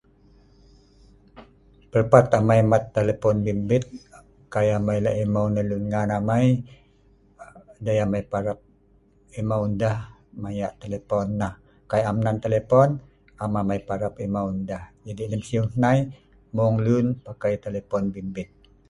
Pelpat 1.91 2.25
amai 2.37 2.61
mat 2.71 2.83
telepon 2.97 3.35
bimbit 3.45 3.83
kai 4.53 4.67
amai 4.77 4.97
lak 5.05 5.15
emeu 5.23 5.45
neh 5.47 5.51
ngan 5.53 5.69
lun 5.69 5.83
ngan 5.91 6.09
amai, 6.17 6.45
dei 7.85 7.97
amai 8.05 8.23
parap 8.31 8.59
emeu 9.39 9.63
deh 9.81 9.97
maya 10.41 10.67
telepon 10.81 11.27
nah, 11.41 11.53
kai 11.89 12.01
amai 12.03 12.09
am 12.11 12.17
nan 12.25 12.37
telepon 12.45 12.89
am 13.43 13.53
amai 13.61 13.79
parap 13.87 14.13
emeu, 14.25 14.47
jadi 15.05 15.23
lem 15.31 15.41
siu 15.47 15.63
nai 15.83 15.99
mung 16.55 16.75
lun, 16.85 17.05
mat 17.41 17.43
telepon 17.65 18.03
bimbit 18.13 18.49